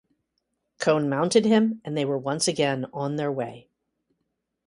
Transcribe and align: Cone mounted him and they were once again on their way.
Cone 0.79 1.09
mounted 1.09 1.45
him 1.45 1.79
and 1.85 1.95
they 1.95 2.05
were 2.05 2.17
once 2.17 2.47
again 2.47 2.87
on 2.91 3.17
their 3.17 3.31
way. 3.31 3.67